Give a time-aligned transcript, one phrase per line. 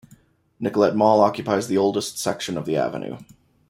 [0.59, 3.19] Nicollet Mall occupies the oldest section of the avenue.